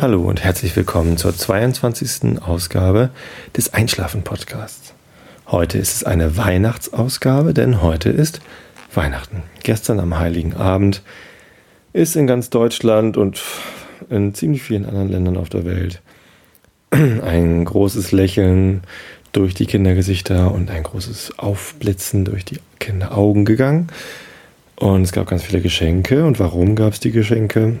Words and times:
Hallo 0.00 0.22
und 0.22 0.42
herzlich 0.42 0.74
willkommen 0.76 1.18
zur 1.18 1.36
22. 1.36 2.40
Ausgabe 2.40 3.10
des 3.54 3.74
Einschlafen-Podcasts. 3.74 4.94
Heute 5.48 5.76
ist 5.76 5.94
es 5.94 6.04
eine 6.04 6.38
Weihnachtsausgabe, 6.38 7.52
denn 7.52 7.82
heute 7.82 8.08
ist 8.08 8.40
Weihnachten. 8.94 9.42
Gestern 9.62 10.00
am 10.00 10.18
Heiligen 10.18 10.54
Abend 10.54 11.02
ist 11.92 12.16
in 12.16 12.26
ganz 12.26 12.48
Deutschland 12.48 13.18
und 13.18 13.42
in 14.08 14.32
ziemlich 14.32 14.62
vielen 14.62 14.86
anderen 14.86 15.10
Ländern 15.10 15.36
auf 15.36 15.50
der 15.50 15.66
Welt 15.66 16.00
ein 16.90 17.66
großes 17.66 18.10
Lächeln 18.10 18.84
durch 19.32 19.52
die 19.52 19.66
Kindergesichter 19.66 20.50
und 20.50 20.70
ein 20.70 20.82
großes 20.82 21.38
Aufblitzen 21.38 22.24
durch 22.24 22.46
die 22.46 22.60
Kinderaugen 22.78 23.44
gegangen. 23.44 23.88
Und 24.76 25.02
es 25.02 25.12
gab 25.12 25.26
ganz 25.26 25.42
viele 25.42 25.60
Geschenke. 25.60 26.24
Und 26.24 26.40
warum 26.40 26.74
gab 26.74 26.94
es 26.94 27.00
die 27.00 27.12
Geschenke? 27.12 27.80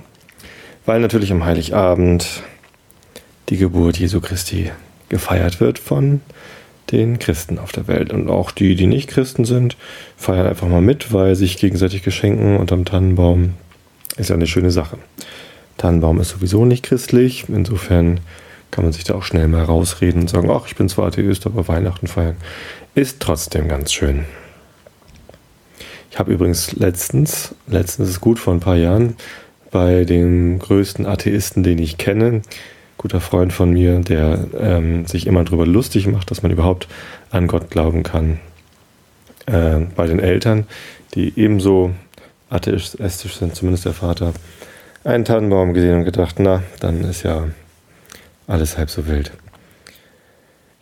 Weil 0.86 1.00
natürlich 1.00 1.32
am 1.32 1.44
Heiligabend 1.44 2.42
die 3.48 3.56
Geburt 3.56 3.98
Jesu 3.98 4.20
Christi 4.20 4.70
gefeiert 5.08 5.60
wird 5.60 5.78
von 5.78 6.20
den 6.90 7.18
Christen 7.18 7.58
auf 7.58 7.72
der 7.72 7.88
Welt. 7.88 8.12
Und 8.12 8.28
auch 8.28 8.50
die, 8.50 8.74
die 8.74 8.86
nicht 8.86 9.08
Christen 9.08 9.44
sind, 9.44 9.76
feiern 10.16 10.46
einfach 10.46 10.68
mal 10.68 10.80
mit, 10.80 11.12
weil 11.12 11.34
sich 11.34 11.56
gegenseitig 11.56 12.02
geschenken 12.02 12.56
unterm 12.56 12.84
Tannenbaum 12.84 13.54
ist 14.16 14.30
ja 14.30 14.36
eine 14.36 14.46
schöne 14.46 14.70
Sache. 14.70 14.98
Tannenbaum 15.78 16.20
ist 16.20 16.30
sowieso 16.30 16.64
nicht 16.64 16.84
christlich, 16.84 17.44
insofern 17.48 18.20
kann 18.70 18.84
man 18.84 18.92
sich 18.92 19.04
da 19.04 19.14
auch 19.14 19.22
schnell 19.22 19.48
mal 19.48 19.64
rausreden 19.64 20.22
und 20.22 20.30
sagen, 20.30 20.50
ach, 20.50 20.66
ich 20.66 20.76
bin 20.76 20.88
zwar 20.88 21.06
Atheist, 21.06 21.46
aber 21.46 21.66
Weihnachten 21.68 22.06
feiern 22.06 22.36
ist 22.94 23.20
trotzdem 23.20 23.68
ganz 23.68 23.92
schön. 23.92 24.24
Ich 26.10 26.18
habe 26.18 26.32
übrigens 26.32 26.72
letztens, 26.72 27.54
letztens 27.66 28.10
ist 28.10 28.20
gut 28.20 28.38
vor 28.38 28.52
ein 28.52 28.60
paar 28.60 28.76
Jahren, 28.76 29.16
bei 29.70 30.04
dem 30.04 30.58
größten 30.58 31.06
Atheisten, 31.06 31.62
den 31.62 31.78
ich 31.78 31.98
kenne, 31.98 32.42
guter 32.96 33.20
Freund 33.20 33.52
von 33.52 33.72
mir, 33.72 34.00
der 34.00 34.46
ähm, 34.58 35.06
sich 35.06 35.26
immer 35.26 35.44
darüber 35.44 35.66
lustig 35.66 36.06
macht, 36.06 36.30
dass 36.30 36.42
man 36.42 36.52
überhaupt 36.52 36.88
an 37.30 37.46
Gott 37.46 37.70
glauben 37.70 38.02
kann. 38.02 38.40
Äh, 39.46 39.80
bei 39.96 40.06
den 40.06 40.20
Eltern, 40.20 40.66
die 41.14 41.32
ebenso 41.36 41.92
atheistisch 42.50 43.36
sind, 43.36 43.54
zumindest 43.54 43.86
der 43.86 43.94
Vater, 43.94 44.34
einen 45.04 45.24
Tannenbaum 45.24 45.72
gesehen 45.72 45.98
und 45.98 46.04
gedacht, 46.04 46.36
na, 46.38 46.62
dann 46.80 47.04
ist 47.04 47.22
ja 47.22 47.48
alles 48.46 48.76
halb 48.76 48.90
so 48.90 49.06
wild. 49.06 49.32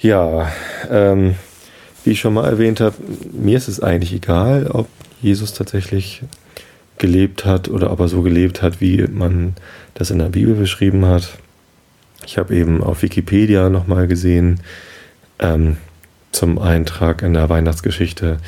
Ja, 0.00 0.50
ähm, 0.90 1.36
wie 2.04 2.12
ich 2.12 2.20
schon 2.20 2.34
mal 2.34 2.48
erwähnt 2.48 2.80
habe, 2.80 2.96
mir 3.32 3.56
ist 3.56 3.68
es 3.68 3.80
eigentlich 3.80 4.12
egal, 4.12 4.68
ob 4.68 4.88
Jesus 5.20 5.52
tatsächlich 5.52 6.22
gelebt 6.98 7.44
hat 7.44 7.68
oder 7.68 7.90
ob 7.90 8.00
er 8.00 8.08
so 8.08 8.22
gelebt 8.22 8.62
hat, 8.62 8.80
wie 8.80 9.06
man 9.08 9.54
das 9.94 10.10
in 10.10 10.18
der 10.18 10.26
Bibel 10.26 10.54
beschrieben 10.54 11.06
hat. 11.06 11.38
Ich 12.26 12.38
habe 12.38 12.54
eben 12.54 12.82
auf 12.82 13.02
Wikipedia 13.02 13.68
nochmal 13.68 14.06
gesehen, 14.06 14.60
ähm, 15.38 15.76
zum 16.32 16.58
Eintrag 16.58 17.22
in 17.22 17.34
der 17.34 17.48
Weihnachtsgeschichte 17.48 18.38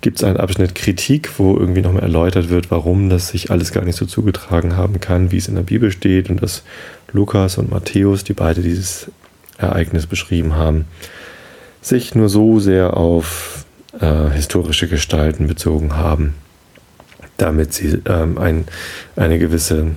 gibt 0.00 0.18
es 0.18 0.24
einen 0.24 0.38
Abschnitt 0.38 0.74
Kritik, 0.74 1.38
wo 1.38 1.56
irgendwie 1.56 1.82
nochmal 1.82 2.02
erläutert 2.02 2.48
wird, 2.48 2.70
warum 2.70 3.10
das 3.10 3.28
sich 3.28 3.50
alles 3.50 3.72
gar 3.72 3.84
nicht 3.84 3.96
so 3.96 4.06
zugetragen 4.06 4.76
haben 4.76 5.00
kann, 5.00 5.30
wie 5.30 5.36
es 5.36 5.48
in 5.48 5.56
der 5.56 5.62
Bibel 5.62 5.90
steht 5.90 6.30
und 6.30 6.42
dass 6.42 6.62
Lukas 7.12 7.58
und 7.58 7.70
Matthäus, 7.70 8.24
die 8.24 8.32
beide 8.32 8.62
dieses 8.62 9.10
Ereignis 9.58 10.06
beschrieben 10.06 10.54
haben, 10.54 10.86
sich 11.82 12.14
nur 12.14 12.28
so 12.28 12.60
sehr 12.60 12.96
auf 12.96 13.66
äh, 14.00 14.30
historische 14.30 14.88
Gestalten 14.88 15.46
bezogen 15.46 15.96
haben, 15.96 16.34
damit 17.40 17.72
sie 17.72 18.00
ähm, 18.06 18.38
ein, 18.38 18.64
eine 19.16 19.38
gewisse 19.38 19.96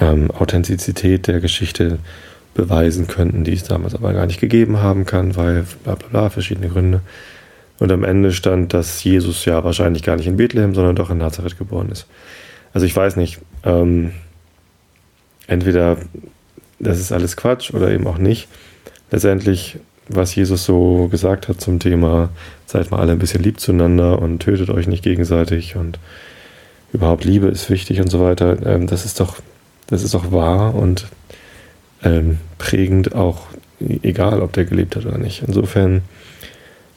ähm, 0.00 0.30
Authentizität 0.30 1.26
der 1.26 1.40
Geschichte 1.40 1.98
beweisen 2.54 3.06
könnten, 3.06 3.44
die 3.44 3.52
es 3.52 3.64
damals 3.64 3.94
aber 3.94 4.12
gar 4.12 4.26
nicht 4.26 4.40
gegeben 4.40 4.78
haben 4.78 5.04
kann, 5.04 5.36
weil 5.36 5.66
bla 5.84 5.94
bla 5.94 6.08
bla, 6.08 6.30
verschiedene 6.30 6.68
Gründe. 6.68 7.02
Und 7.78 7.92
am 7.92 8.04
Ende 8.04 8.32
stand, 8.32 8.72
dass 8.72 9.04
Jesus 9.04 9.44
ja 9.44 9.62
wahrscheinlich 9.62 10.02
gar 10.02 10.16
nicht 10.16 10.26
in 10.26 10.38
Bethlehem, 10.38 10.74
sondern 10.74 10.96
doch 10.96 11.10
in 11.10 11.18
Nazareth 11.18 11.58
geboren 11.58 11.90
ist. 11.90 12.06
Also 12.72 12.86
ich 12.86 12.96
weiß 12.96 13.16
nicht, 13.16 13.38
ähm, 13.64 14.12
entweder 15.46 15.98
das 16.78 16.98
ist 16.98 17.12
alles 17.12 17.36
Quatsch 17.36 17.72
oder 17.72 17.90
eben 17.90 18.06
auch 18.06 18.18
nicht. 18.18 18.48
Letztendlich, 19.10 19.78
was 20.08 20.34
Jesus 20.34 20.64
so 20.64 21.08
gesagt 21.08 21.48
hat 21.48 21.60
zum 21.60 21.78
Thema, 21.78 22.30
seid 22.64 22.90
mal 22.90 23.00
alle 23.00 23.12
ein 23.12 23.18
bisschen 23.18 23.42
lieb 23.42 23.60
zueinander 23.60 24.20
und 24.20 24.40
tötet 24.40 24.70
euch 24.70 24.86
nicht 24.86 25.04
gegenseitig 25.04 25.76
und 25.76 25.98
überhaupt 26.92 27.24
Liebe 27.24 27.48
ist 27.48 27.68
wichtig 27.70 28.00
und 28.00 28.10
so 28.10 28.20
weiter, 28.20 28.64
ähm, 28.64 28.86
das 28.86 29.04
ist 29.04 29.20
doch, 29.20 29.36
das 29.86 30.02
ist 30.02 30.14
doch 30.14 30.32
wahr 30.32 30.74
und 30.74 31.06
ähm, 32.02 32.38
prägend 32.58 33.14
auch, 33.14 33.46
egal 33.80 34.42
ob 34.42 34.52
der 34.52 34.64
gelebt 34.64 34.96
hat 34.96 35.06
oder 35.06 35.18
nicht. 35.18 35.42
Insofern 35.46 36.02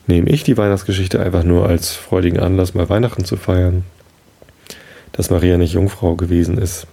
nehme 0.07 0.29
ich 0.29 0.43
die 0.43 0.57
Weihnachtsgeschichte 0.57 1.19
einfach 1.19 1.43
nur 1.43 1.67
als 1.67 1.93
freudigen 1.93 2.39
Anlass, 2.39 2.73
mal 2.73 2.89
Weihnachten 2.89 3.25
zu 3.25 3.37
feiern. 3.37 3.83
Dass 5.11 5.29
Maria 5.29 5.57
nicht 5.57 5.73
Jungfrau 5.73 6.15
gewesen 6.15 6.57
ist, 6.57 6.87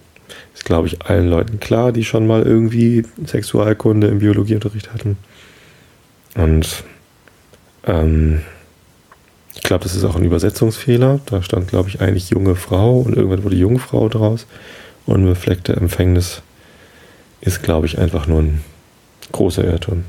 ist, 0.55 0.65
glaube 0.65 0.89
ich, 0.89 1.03
allen 1.03 1.29
Leuten 1.29 1.61
klar, 1.61 1.93
die 1.93 2.05
schon 2.05 2.27
mal 2.27 2.43
irgendwie 2.43 3.05
Sexualkunde 3.25 4.09
im 4.09 4.19
Biologieunterricht 4.19 4.93
hatten. 4.93 5.17
Und 6.35 6.85
ähm, 7.87 8.43
ich 9.57 9.63
glaube, 9.63 9.83
das 9.83 9.95
ist 9.95 10.05
auch 10.05 10.17
ein 10.17 10.25
Übersetzungsfehler. 10.25 11.21
Da 11.27 11.43
stand, 11.43 11.69
glaube 11.69 11.89
ich, 11.89 12.01
eigentlich 12.01 12.31
junge 12.31 12.55
Frau 12.55 13.01
und 13.01 13.17
irgendwann 13.17 13.43
wurde 13.43 13.57
Jungfrau 13.57 14.09
draus. 14.09 14.47
Und 15.07 15.25
befleckte 15.25 15.75
Empfängnis 15.75 16.43
ist, 17.41 17.63
glaube 17.63 17.87
ich, 17.87 17.99
einfach 17.99 18.27
nur 18.27 18.43
ein 18.43 18.65
großer 19.33 19.65
Irrtum. 19.65 20.05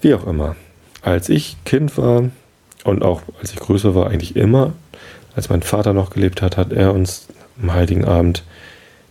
Wie 0.00 0.14
auch 0.14 0.26
immer. 0.26 0.56
Als 1.02 1.28
ich 1.28 1.56
Kind 1.64 1.96
war 1.96 2.30
und 2.84 3.02
auch 3.02 3.22
als 3.40 3.52
ich 3.52 3.58
größer 3.58 3.94
war, 3.94 4.08
eigentlich 4.08 4.36
immer, 4.36 4.72
als 5.34 5.48
mein 5.48 5.62
Vater 5.62 5.92
noch 5.92 6.10
gelebt 6.10 6.42
hat, 6.42 6.56
hat 6.56 6.72
er 6.72 6.92
uns 6.92 7.28
am 7.62 7.72
Heiligen 7.72 8.04
Abend 8.04 8.44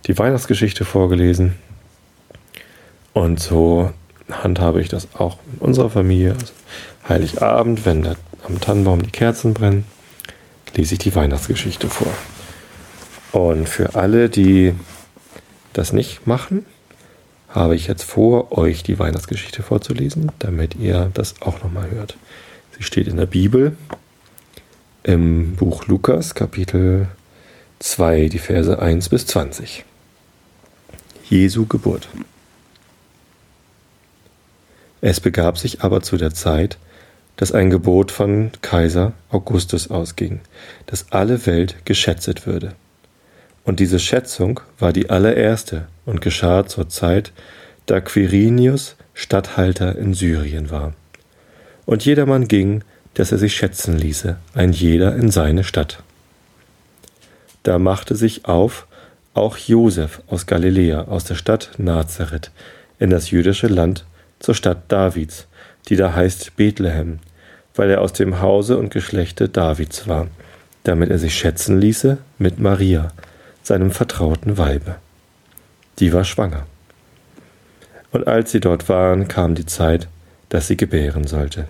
die 0.06 0.16
Weihnachtsgeschichte 0.16 0.84
vorgelesen. 0.84 1.54
Und 3.12 3.40
so 3.40 3.90
handhabe 4.30 4.80
ich 4.80 4.88
das 4.88 5.08
auch 5.14 5.38
in 5.52 5.58
unserer 5.58 5.90
Familie. 5.90 6.32
Also 6.32 6.52
Heiligabend, 7.08 7.84
wenn 7.84 8.02
da 8.02 8.14
am 8.50 8.60
Tannenbaum 8.60 9.02
die 9.02 9.10
Kerzen 9.10 9.54
brennen, 9.54 9.84
lese 10.74 10.94
ich 10.94 10.98
die 10.98 11.14
Weihnachtsgeschichte 11.14 11.88
vor. 11.88 12.12
Und 13.32 13.68
für 13.68 13.94
alle, 13.94 14.28
die 14.28 14.74
das 15.72 15.92
nicht 15.92 16.26
machen, 16.26 16.66
habe 17.48 17.76
ich 17.76 17.86
jetzt 17.86 18.02
vor, 18.02 18.56
euch 18.56 18.82
die 18.82 18.98
Weihnachtsgeschichte 18.98 19.62
vorzulesen, 19.62 20.32
damit 20.38 20.74
ihr 20.74 21.10
das 21.14 21.40
auch 21.42 21.62
nochmal 21.62 21.90
hört. 21.90 22.16
Sie 22.76 22.82
steht 22.82 23.08
in 23.08 23.16
der 23.16 23.26
Bibel 23.26 23.76
im 25.02 25.56
Buch 25.56 25.86
Lukas, 25.86 26.34
Kapitel 26.34 27.08
2, 27.78 28.28
die 28.28 28.38
Verse 28.38 28.78
1 28.78 29.08
bis 29.08 29.26
20. 29.26 29.84
Jesu 31.28 31.66
Geburt. 31.66 32.08
Es 35.00 35.20
begab 35.20 35.56
sich 35.56 35.82
aber 35.82 36.02
zu 36.02 36.16
der 36.16 36.34
Zeit, 36.34 36.78
dass 37.40 37.52
ein 37.52 37.70
Gebot 37.70 38.10
von 38.10 38.50
Kaiser 38.60 39.14
Augustus 39.30 39.90
ausging, 39.90 40.40
dass 40.84 41.10
alle 41.10 41.46
Welt 41.46 41.86
geschätzet 41.86 42.46
würde. 42.46 42.74
Und 43.64 43.80
diese 43.80 43.98
Schätzung 43.98 44.60
war 44.78 44.92
die 44.92 45.08
allererste 45.08 45.88
und 46.04 46.20
geschah 46.20 46.66
zur 46.66 46.90
Zeit, 46.90 47.32
da 47.86 48.02
Quirinius 48.02 48.94
Statthalter 49.14 49.96
in 49.96 50.12
Syrien 50.12 50.70
war. 50.70 50.92
Und 51.86 52.04
jedermann 52.04 52.46
ging, 52.46 52.84
dass 53.14 53.32
er 53.32 53.38
sich 53.38 53.56
schätzen 53.56 53.96
ließe, 53.96 54.36
ein 54.52 54.72
jeder 54.72 55.16
in 55.16 55.30
seine 55.30 55.64
Stadt. 55.64 56.02
Da 57.62 57.78
machte 57.78 58.16
sich 58.16 58.44
auf 58.44 58.86
auch 59.32 59.56
Josef 59.56 60.20
aus 60.26 60.44
Galiläa, 60.44 61.04
aus 61.04 61.24
der 61.24 61.36
Stadt 61.36 61.70
Nazareth, 61.78 62.50
in 62.98 63.08
das 63.08 63.30
jüdische 63.30 63.68
Land, 63.68 64.04
zur 64.40 64.54
Stadt 64.54 64.82
Davids, 64.88 65.46
die 65.88 65.96
da 65.96 66.14
heißt 66.14 66.56
Bethlehem, 66.56 67.18
weil 67.80 67.90
er 67.90 68.02
aus 68.02 68.12
dem 68.12 68.42
Hause 68.42 68.76
und 68.76 68.92
Geschlechte 68.92 69.48
Davids 69.48 70.06
war, 70.06 70.28
damit 70.84 71.10
er 71.10 71.18
sich 71.18 71.34
schätzen 71.34 71.80
ließe 71.80 72.18
mit 72.38 72.58
Maria, 72.60 73.10
seinem 73.62 73.90
vertrauten 73.90 74.58
Weibe. 74.58 74.96
Die 75.98 76.12
war 76.12 76.24
schwanger. 76.24 76.66
Und 78.12 78.26
als 78.28 78.52
sie 78.52 78.60
dort 78.60 78.88
waren, 78.90 79.26
kam 79.28 79.54
die 79.54 79.64
Zeit, 79.64 80.08
dass 80.50 80.66
sie 80.66 80.76
gebären 80.76 81.26
sollte. 81.26 81.68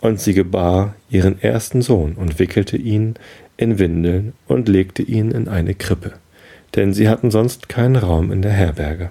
Und 0.00 0.20
sie 0.20 0.34
gebar 0.34 0.94
ihren 1.10 1.40
ersten 1.40 1.80
Sohn 1.80 2.14
und 2.14 2.38
wickelte 2.38 2.76
ihn 2.76 3.14
in 3.56 3.78
Windeln 3.78 4.32
und 4.46 4.68
legte 4.68 5.02
ihn 5.02 5.30
in 5.30 5.48
eine 5.48 5.74
Krippe 5.74 6.14
denn 6.74 6.92
sie 6.92 7.08
hatten 7.08 7.30
sonst 7.30 7.68
keinen 7.68 7.96
Raum 7.96 8.30
in 8.30 8.42
der 8.42 8.52
Herberge. 8.52 9.10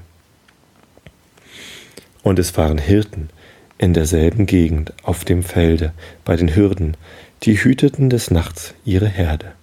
Und 2.23 2.39
es 2.39 2.55
waren 2.57 2.77
Hirten 2.77 3.29
in 3.77 3.93
derselben 3.93 4.45
Gegend 4.45 4.93
auf 5.03 5.25
dem 5.25 5.43
Felde 5.43 5.93
bei 6.25 6.35
den 6.35 6.55
Hürden, 6.55 6.97
die 7.43 7.57
hüteten 7.63 8.09
des 8.09 8.31
Nachts 8.31 8.73
ihre 8.85 9.07
Herde. 9.07 9.53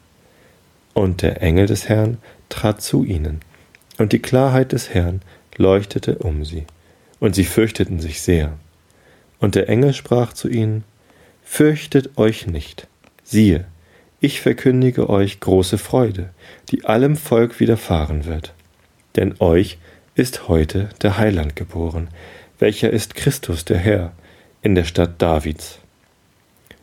Und 0.93 1.23
der 1.23 1.43
Engel 1.43 1.67
des 1.67 1.89
Herrn 1.89 2.19
trat 2.49 2.81
zu 2.81 3.05
ihnen, 3.05 3.41
Und 3.99 4.13
die 4.13 4.21
Klarheit 4.21 4.73
des 4.73 4.93
Herrn 4.93 5.23
leuchtete 5.57 6.19
um 6.19 6.45
sie, 6.45 6.65
und 7.21 7.35
sie 7.35 7.45
fürchteten 7.45 8.01
sich 8.01 8.21
sehr. 8.23 8.53
Und 9.41 9.55
der 9.55 9.69
Engel 9.69 9.93
sprach 9.93 10.33
zu 10.33 10.49
ihnen, 10.49 10.85
Fürchtet 11.45 12.17
euch 12.17 12.47
nicht, 12.47 12.87
siehe, 13.23 13.67
ich 14.21 14.41
verkündige 14.41 15.11
euch 15.11 15.41
große 15.41 15.77
Freude, 15.77 16.31
die 16.71 16.87
allem 16.87 17.17
Volk 17.17 17.61
widerfahren 17.61 18.25
wird. 18.25 18.55
Denn 19.17 19.35
euch 19.39 19.79
ist 20.15 20.49
heute 20.49 20.89
der 21.03 21.19
Heiland 21.19 21.57
geboren, 21.57 22.09
welcher 22.59 22.91
ist 22.91 23.15
Christus 23.15 23.65
der 23.65 23.79
Herr, 23.79 24.13
in 24.63 24.75
der 24.75 24.85
Stadt 24.85 25.21
Davids. 25.21 25.79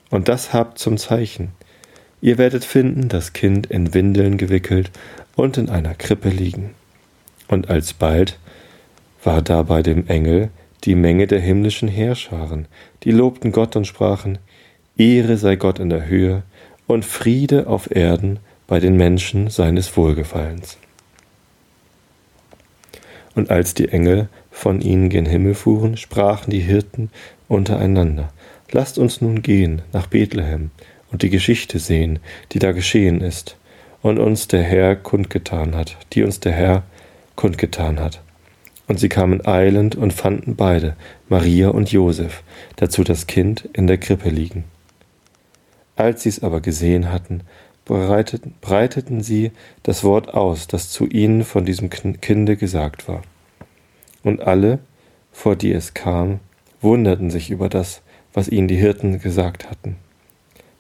Und 0.10 0.28
das 0.28 0.54
habt 0.54 0.78
zum 0.78 0.98
Zeichen. 0.98 1.50
Ihr 2.22 2.38
werdet 2.38 2.64
finden 2.64 3.10
das 3.10 3.34
Kind 3.34 3.68
in 3.68 3.94
Windeln 3.94 4.38
gewickelt 4.38 4.92
und 5.36 5.58
in 5.58 5.70
einer 5.70 5.96
Krippe 5.96 6.30
liegen. 6.30 6.76
Und 7.48 7.70
alsbald 7.70 8.38
war 9.24 9.42
da 9.42 9.64
bei 9.64 9.82
dem 9.82 10.08
Engel 10.08 10.50
die 10.84 10.96
Menge 10.96 11.28
der 11.28 11.40
himmlischen 11.40 11.88
Heerscharen, 11.88 12.68
die 13.04 13.12
lobten 13.12 13.52
Gott 13.52 13.76
und 13.76 13.86
sprachen, 13.86 14.40
Ehre 14.98 15.38
sei 15.38 15.56
Gott 15.56 15.80
in 15.80 15.90
der 15.90 16.08
Höhe 16.08 16.44
und 16.88 17.06
Friede 17.06 17.68
auf 17.68 17.96
Erden 17.96 18.40
bei 18.68 18.80
den 18.80 18.96
Menschen 18.96 19.50
seines 19.50 19.96
Wohlgefallens. 19.98 20.78
Und 23.36 23.50
als 23.50 23.74
die 23.74 23.90
Engel 23.90 24.28
von 24.52 24.82
ihnen 24.82 25.10
gen 25.10 25.26
Himmel 25.26 25.54
fuhren, 25.54 25.98
sprachen 25.98 26.52
die 26.52 26.60
Hirten 26.60 27.10
untereinander, 27.48 28.32
Lasst 28.74 28.98
uns 28.98 29.20
nun 29.20 29.42
gehen 29.42 29.82
nach 29.92 30.08
Bethlehem 30.08 30.72
und 31.12 31.24
die 31.24 31.30
Geschichte 31.30 31.78
sehen, 31.78 32.20
die 32.54 32.60
da 32.60 32.72
geschehen 32.72 33.20
ist, 33.22 33.58
und 34.02 34.18
uns 34.18 34.48
der 34.48 34.64
Herr 34.64 34.96
kundgetan 34.96 35.76
hat, 35.76 35.98
die 36.14 36.24
uns 36.24 36.40
der 36.40 36.54
Herr 36.54 36.84
kundgetan 37.36 38.00
hat. 38.00 38.22
Und 38.88 39.00
sie 39.00 39.10
kamen 39.10 39.46
eilend 39.46 39.96
und 39.96 40.14
fanden 40.14 40.56
beide, 40.56 40.96
Maria 41.28 41.70
und 41.70 41.92
Josef, 41.92 42.44
dazu 42.78 43.04
das 43.04 43.28
Kind 43.28 43.68
in 43.74 43.88
der 43.88 43.98
Krippe 43.98 44.30
liegen. 44.30 44.64
Als 45.96 46.24
sie 46.24 46.30
es 46.30 46.42
aber 46.42 46.62
gesehen 46.62 47.12
hatten, 47.12 47.42
breiteten, 48.62 49.22
sie 49.22 49.52
das 49.84 50.04
Wort 50.04 50.34
aus, 50.34 50.68
das 50.68 50.90
zu 50.90 51.08
ihnen 51.08 51.44
von 51.44 51.66
diesem 51.66 51.90
Kinde 51.90 52.56
gesagt 52.56 53.08
war. 53.08 53.22
Und 54.24 54.42
alle, 54.42 54.80
vor 55.32 55.56
die 55.56 55.72
es 55.72 55.94
kam, 55.94 56.40
wunderten 56.82 57.30
sich 57.30 57.50
über 57.50 57.70
das, 57.70 58.02
was 58.34 58.48
ihnen 58.48 58.68
die 58.68 58.78
Hirten 58.78 59.20
gesagt 59.20 59.70
hatten. 59.70 59.98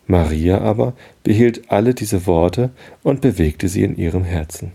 Maria 0.07 0.59
aber 0.59 0.93
behielt 1.23 1.71
alle 1.71 1.93
diese 1.93 2.25
Worte 2.25 2.69
und 3.03 3.21
bewegte 3.21 3.67
sie 3.67 3.83
in 3.83 3.97
ihrem 3.97 4.23
Herzen. 4.23 4.71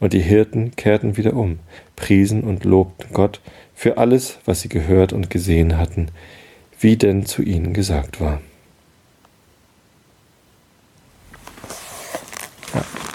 Und 0.00 0.12
die 0.12 0.20
Hirten 0.20 0.76
kehrten 0.76 1.16
wieder 1.16 1.34
um, 1.34 1.58
priesen 1.96 2.42
und 2.44 2.64
lobten 2.64 3.12
Gott 3.12 3.40
für 3.74 3.98
alles, 3.98 4.38
was 4.44 4.60
sie 4.60 4.68
gehört 4.68 5.12
und 5.12 5.30
gesehen 5.30 5.78
hatten, 5.78 6.08
wie 6.78 6.96
denn 6.96 7.26
zu 7.26 7.42
ihnen 7.42 7.72
gesagt 7.72 8.20
war. 8.20 8.40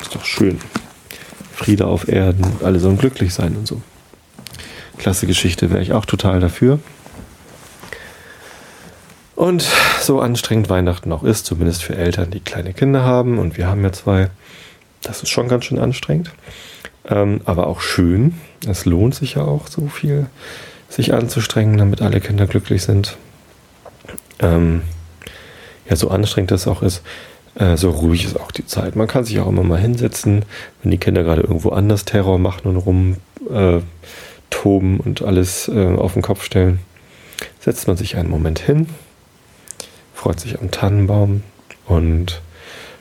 Ist 0.10 0.16
doch 0.16 0.26
schön. 0.26 0.60
Friede 1.54 1.86
auf 1.86 2.08
Erden, 2.08 2.44
alle 2.64 2.80
sollen 2.80 2.98
glücklich 2.98 3.32
sein 3.34 3.56
und 3.56 3.68
so. 3.68 3.82
Klasse 4.98 5.28
Geschichte, 5.28 5.70
wäre 5.70 5.84
ich 5.84 5.94
auch 5.94 6.06
total 6.06 6.40
dafür. 6.40 6.80
Und 9.36 9.68
so 10.02 10.20
anstrengend 10.20 10.70
Weihnachten 10.70 11.12
auch 11.12 11.24
ist, 11.24 11.46
zumindest 11.46 11.84
für 11.84 11.96
Eltern, 11.96 12.32
die 12.32 12.40
kleine 12.40 12.74
Kinder 12.74 13.04
haben, 13.04 13.38
und 13.38 13.56
wir 13.58 13.68
haben 13.68 13.84
ja 13.84 13.92
zwei, 13.92 14.32
das 15.04 15.22
ist 15.22 15.30
schon 15.30 15.48
ganz 15.48 15.66
schön 15.66 15.80
anstrengend, 15.80 16.32
ähm, 17.08 17.42
aber 17.46 17.68
auch 17.68 17.80
schön. 17.80 18.34
Es 18.68 18.86
lohnt 18.86 19.14
sich 19.14 19.36
ja 19.36 19.44
auch 19.44 19.68
so 19.68 19.88
viel, 19.88 20.26
sich 20.90 21.14
anzustrengen, 21.14 21.78
damit 21.78 22.02
alle 22.02 22.20
Kinder 22.20 22.48
glücklich 22.48 22.82
sind. 22.82 23.16
Ähm, 24.40 24.82
ja, 25.88 25.96
so 25.96 26.10
anstrengend 26.10 26.52
das 26.52 26.68
auch 26.68 26.82
ist, 26.82 27.04
äh, 27.56 27.78
so 27.78 27.90
ruhig 27.90 28.26
ist 28.26 28.40
auch 28.40 28.52
die 28.52 28.66
Zeit. 28.66 28.96
Man 28.96 29.08
kann 29.08 29.24
sich 29.24 29.40
auch 29.40 29.48
immer 29.48 29.64
mal 29.64 29.80
hinsetzen, 29.80 30.46
wenn 30.82 30.92
die 30.92 30.98
Kinder 30.98 31.24
gerade 31.24 31.42
irgendwo 31.42 31.70
anders 31.70 32.06
Terror 32.06 32.40
machen 32.40 32.68
und 32.68 32.78
rumtoben 32.78 35.00
äh, 35.00 35.04
und 35.04 35.22
alles 35.22 35.68
äh, 35.68 35.96
auf 35.96 36.14
den 36.14 36.22
Kopf 36.22 36.44
stellen. 36.44 36.80
Setzt 37.60 37.88
man 37.88 37.98
sich 37.98 38.18
einen 38.18 38.30
Moment 38.30 38.60
hin, 38.60 38.88
freut 40.14 40.40
sich 40.40 40.60
am 40.60 40.72
Tannenbaum 40.72 41.44
und 41.86 42.42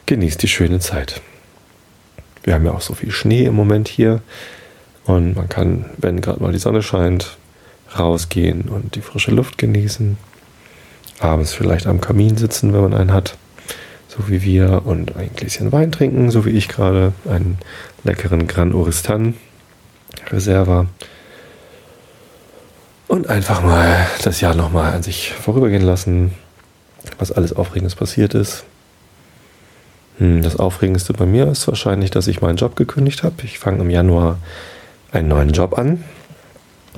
genießt 0.07 0.43
die 0.43 0.49
schöne 0.49 0.81
Zeit. 0.81 1.21
Wir 2.45 2.55
haben 2.55 2.65
ja 2.65 2.73
auch 2.73 2.81
so 2.81 2.95
viel 2.95 3.11
Schnee 3.11 3.45
im 3.45 3.55
Moment 3.55 3.89
hier 3.89 4.23
und 5.05 5.37
man 5.37 5.49
kann, 5.49 5.87
wenn 5.99 6.21
gerade 6.21 6.43
mal 6.43 6.53
die 6.53 6.59
Sonne 6.59 6.83
scheint, 6.83 7.37
rausgehen 7.99 8.69
und 8.69 8.95
die 8.95 9.01
frische 9.01 9.31
Luft 9.31 9.59
genießen. 9.59 10.19
Abends 11.21 11.53
vielleicht 11.53 11.87
am 11.87 12.01
Kamin 12.01 12.37
sitzen, 12.37 12.73
wenn 12.73 12.83
man 12.83 12.95
einen 12.95 13.13
hat, 13.13 13.37
so 14.19 14.29
wie 14.29 14.43
wir, 14.43 14.83
und 14.85 15.17
ein 15.17 15.31
Gläschen 15.35 15.71
Wein 15.73 15.93
trinken, 15.93 16.31
so 16.31 16.45
wie 16.45 16.51
ich 16.51 16.69
gerade, 16.69 17.13
einen 17.29 17.59
leckeren 18.05 18.47
Gran 18.47 18.75
Oristan 18.75 19.35
Reserva. 20.29 20.87
Und 23.07 23.31
einfach 23.31 23.63
mal 23.63 24.07
das 24.23 24.41
Jahr 24.41 24.55
nochmal 24.55 24.93
an 24.93 25.03
sich 25.03 25.33
vorübergehen 25.33 25.83
lassen, 25.83 26.33
was 27.19 27.33
alles 27.33 27.55
Aufregendes 27.55 27.95
passiert 27.95 28.35
ist. 28.35 28.65
Hm, 30.19 30.43
das 30.43 30.57
Aufregendste 30.57 31.13
bei 31.13 31.25
mir 31.25 31.47
ist 31.49 31.67
wahrscheinlich, 31.69 32.11
dass 32.11 32.27
ich 32.27 32.43
meinen 32.43 32.57
Job 32.57 32.77
gekündigt 32.77 33.23
habe. 33.23 33.37
Ich 33.45 33.59
fange 33.59 33.81
im 33.81 33.91
Januar 33.91 34.39
einen 35.13 35.29
neuen 35.29 35.53
Job 35.53 35.79
an. 35.79 36.05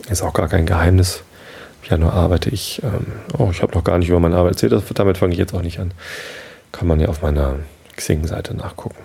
Ist 0.08 0.23
auch 0.23 0.32
gar 0.32 0.49
kein 0.49 0.66
Geheimnis. 0.66 1.23
Im 1.82 1.90
Januar 1.90 2.14
arbeite 2.14 2.50
ich, 2.50 2.82
ähm, 2.82 3.06
oh, 3.38 3.50
ich 3.52 3.62
habe 3.62 3.75
noch 3.75 3.84
gar 3.84 3.99
nicht 3.99 4.08
über 4.08 4.20
meine 4.20 4.37
Arbeit 4.37 4.52
erzählt, 4.52 4.82
damit 4.94 5.19
fange 5.19 5.32
ich 5.32 5.38
jetzt 5.38 5.55
auch 5.55 5.62
nicht 5.62 5.78
an. 5.78 5.93
Kann 6.72 6.88
man 6.88 7.00
ja 7.00 7.08
auf 7.08 7.22
meiner 7.22 7.56
Xing-Seite 7.96 8.55
nachgucken. 8.55 9.02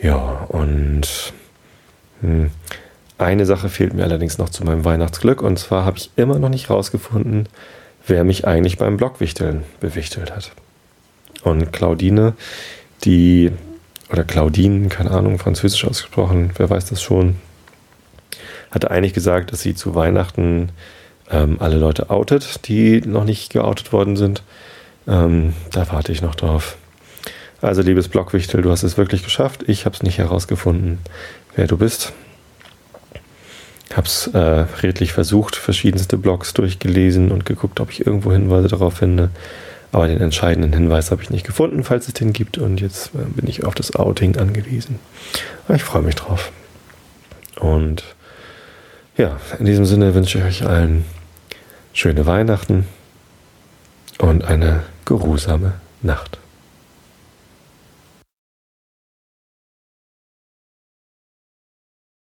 Ja, 0.00 0.46
und 0.48 1.32
hm, 2.20 2.50
eine 3.18 3.46
Sache 3.46 3.68
fehlt 3.68 3.94
mir 3.94 4.04
allerdings 4.04 4.38
noch 4.38 4.48
zu 4.48 4.64
meinem 4.64 4.84
Weihnachtsglück. 4.84 5.42
Und 5.42 5.58
zwar 5.58 5.84
habe 5.84 5.98
ich 5.98 6.10
immer 6.16 6.38
noch 6.38 6.48
nicht 6.48 6.70
rausgefunden, 6.70 7.48
wer 8.06 8.24
mich 8.24 8.46
eigentlich 8.46 8.78
beim 8.78 8.96
Blockwichteln 8.96 9.64
bewichtelt 9.80 10.34
hat. 10.34 10.52
Und 11.42 11.72
Claudine, 11.72 12.34
die, 13.04 13.52
oder 14.10 14.24
Claudine, 14.24 14.88
keine 14.88 15.10
Ahnung, 15.10 15.38
französisch 15.38 15.84
ausgesprochen, 15.84 16.50
wer 16.56 16.70
weiß 16.70 16.86
das 16.86 17.02
schon, 17.02 17.36
hatte 18.70 18.90
eigentlich 18.90 19.14
gesagt, 19.14 19.52
dass 19.52 19.62
sie 19.62 19.74
zu 19.74 19.94
Weihnachten 19.94 20.70
ähm, 21.30 21.56
alle 21.60 21.76
Leute 21.76 22.10
outet, 22.10 22.66
die 22.68 23.00
noch 23.00 23.24
nicht 23.24 23.52
geoutet 23.52 23.92
worden 23.92 24.16
sind. 24.16 24.42
Ähm, 25.08 25.54
da 25.72 25.90
warte 25.90 26.12
ich 26.12 26.22
noch 26.22 26.34
drauf. 26.34 26.76
Also, 27.60 27.82
liebes 27.82 28.08
Blockwichtel, 28.08 28.62
du 28.62 28.70
hast 28.70 28.84
es 28.84 28.96
wirklich 28.96 29.24
geschafft. 29.24 29.64
Ich 29.66 29.84
habe 29.84 29.96
es 29.96 30.02
nicht 30.02 30.18
herausgefunden, 30.18 30.98
wer 31.56 31.66
du 31.66 31.76
bist 31.76 32.12
habe 33.98 34.06
es 34.06 34.28
äh, 34.28 34.38
redlich 34.82 35.12
versucht, 35.12 35.56
verschiedenste 35.56 36.16
Blogs 36.16 36.54
durchgelesen 36.54 37.30
und 37.30 37.44
geguckt, 37.44 37.80
ob 37.80 37.90
ich 37.90 38.06
irgendwo 38.06 38.32
Hinweise 38.32 38.68
darauf 38.68 38.94
finde. 38.94 39.30
Aber 39.90 40.06
den 40.06 40.20
entscheidenden 40.20 40.72
Hinweis 40.72 41.10
habe 41.10 41.22
ich 41.22 41.30
nicht 41.30 41.46
gefunden, 41.46 41.82
falls 41.82 42.06
es 42.06 42.14
den 42.14 42.32
gibt. 42.32 42.58
Und 42.58 42.80
jetzt 42.80 43.10
äh, 43.14 43.24
bin 43.24 43.48
ich 43.48 43.64
auf 43.64 43.74
das 43.74 43.96
Outing 43.96 44.36
angewiesen. 44.36 44.98
Aber 45.66 45.74
ich 45.74 45.82
freue 45.82 46.02
mich 46.02 46.14
drauf. 46.14 46.52
Und 47.58 48.04
ja, 49.16 49.38
in 49.58 49.66
diesem 49.66 49.84
Sinne 49.84 50.14
wünsche 50.14 50.38
ich 50.38 50.44
euch 50.44 50.66
allen 50.66 51.04
schöne 51.92 52.24
Weihnachten 52.24 52.86
und 54.18 54.44
eine 54.44 54.82
geruhsame 55.04 55.74
Nacht. 56.02 56.38